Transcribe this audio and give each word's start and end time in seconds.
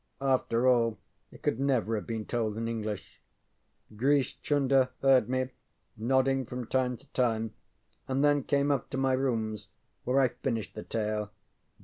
After 0.21 0.67
all 0.67 0.97
it 1.31 1.43
could 1.43 1.59
never 1.59 1.93
have 1.93 2.07
been 2.07 2.25
told 2.25 2.57
in 2.57 2.67
English. 2.67 3.21
Grish 3.95 4.41
Chunder 4.41 4.89
heard 5.03 5.29
me, 5.29 5.51
nodding 5.95 6.43
from 6.43 6.65
time 6.65 6.97
to 6.97 7.07
time, 7.09 7.53
and 8.07 8.23
then 8.25 8.41
came 8.41 8.71
up 8.71 8.89
to 8.89 8.97
my 8.97 9.13
rooms 9.13 9.67
where 10.03 10.19
I 10.19 10.29
finished 10.29 10.73
the 10.73 10.81
tale. 10.81 11.29